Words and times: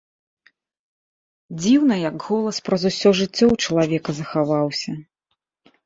Дзіўна, 1.59 1.95
як 2.09 2.15
голас 2.27 2.57
праз 2.73 2.81
усё 2.93 3.09
жыццё 3.23 3.45
ў 3.53 3.55
чалавека 3.63 4.11
захаваўся. 4.25 4.91